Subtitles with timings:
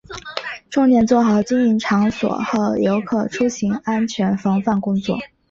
[0.71, 5.19] 重点做好经营场所和游客出行安全防范工作